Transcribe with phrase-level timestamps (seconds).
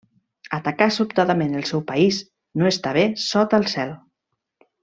[0.57, 2.19] Atacar sobtadament el seu país
[2.63, 3.97] no està bé sota el cel.